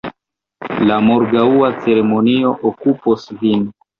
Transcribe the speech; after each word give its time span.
La 0.91 0.95
morgaŭa 1.09 1.69
ceremonio 1.83 2.53
okupos 2.73 3.29
vin. 3.45 3.71